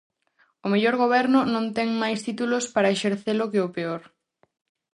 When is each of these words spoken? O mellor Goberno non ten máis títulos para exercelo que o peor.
O 0.65 0.67
mellor 0.73 0.95
Goberno 1.03 1.39
non 1.53 1.65
ten 1.77 1.89
máis 2.01 2.19
títulos 2.27 2.65
para 2.75 2.93
exercelo 2.95 3.49
que 3.51 3.63
o 3.65 3.71
peor. 3.75 4.01